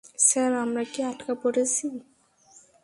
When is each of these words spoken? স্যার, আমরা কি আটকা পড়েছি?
স্যার, 0.27 0.51
আমরা 0.63 0.83
কি 0.91 0.99
আটকা 1.03 1.33
পড়েছি? 1.41 1.85